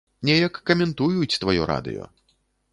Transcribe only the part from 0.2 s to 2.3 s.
Неяк каментуюць тваё радыё.